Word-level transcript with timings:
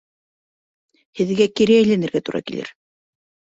Һеҙгә 1.19 1.47
кире 1.61 1.77
әйләнергә 1.83 2.25
тура 2.31 2.45
килер. 2.51 2.75